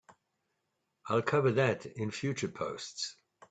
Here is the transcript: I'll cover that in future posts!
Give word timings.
I'll 1.05 1.21
cover 1.21 1.51
that 1.51 1.85
in 1.85 2.09
future 2.09 2.47
posts! 2.47 3.15